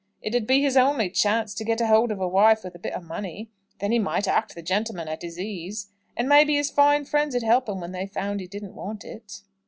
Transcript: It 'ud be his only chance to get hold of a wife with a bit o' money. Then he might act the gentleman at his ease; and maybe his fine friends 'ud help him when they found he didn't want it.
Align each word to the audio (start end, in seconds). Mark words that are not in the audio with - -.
It 0.23 0.33
'ud 0.33 0.47
be 0.47 0.63
his 0.63 0.77
only 0.77 1.11
chance 1.11 1.53
to 1.53 1.63
get 1.63 1.79
hold 1.79 2.11
of 2.11 2.19
a 2.19 2.27
wife 2.27 2.63
with 2.63 2.73
a 2.73 2.79
bit 2.79 2.95
o' 2.97 3.01
money. 3.01 3.51
Then 3.79 3.91
he 3.91 3.99
might 3.99 4.27
act 4.27 4.55
the 4.55 4.63
gentleman 4.63 5.07
at 5.07 5.21
his 5.21 5.37
ease; 5.39 5.91
and 6.17 6.27
maybe 6.27 6.55
his 6.55 6.71
fine 6.71 7.05
friends 7.05 7.35
'ud 7.35 7.43
help 7.43 7.69
him 7.69 7.79
when 7.79 7.91
they 7.91 8.07
found 8.07 8.39
he 8.39 8.47
didn't 8.47 8.73
want 8.73 9.05
it. 9.05 9.41